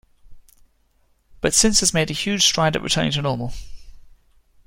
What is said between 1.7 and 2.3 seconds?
has made a